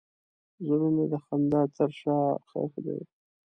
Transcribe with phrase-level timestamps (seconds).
[0.65, 2.17] زړه مې د خندا تر شا
[2.49, 2.99] ښخ دی.